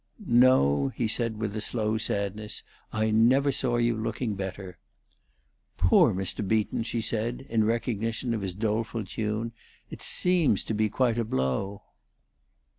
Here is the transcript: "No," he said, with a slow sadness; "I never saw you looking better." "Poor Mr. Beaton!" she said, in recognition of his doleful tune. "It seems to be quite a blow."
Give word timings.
"No," 0.25 0.87
he 0.87 1.07
said, 1.07 1.37
with 1.37 1.55
a 1.55 1.61
slow 1.61 1.99
sadness; 1.99 2.63
"I 2.91 3.11
never 3.11 3.51
saw 3.51 3.77
you 3.77 3.95
looking 3.95 4.33
better." 4.33 4.79
"Poor 5.77 6.11
Mr. 6.11 6.41
Beaton!" 6.47 6.81
she 6.81 7.01
said, 7.01 7.45
in 7.49 7.65
recognition 7.65 8.33
of 8.33 8.41
his 8.41 8.55
doleful 8.55 9.05
tune. 9.05 9.51
"It 9.91 10.01
seems 10.01 10.63
to 10.63 10.73
be 10.73 10.89
quite 10.89 11.19
a 11.19 11.23
blow." 11.23 11.83